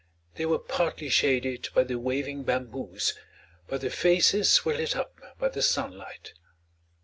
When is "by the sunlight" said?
5.37-6.33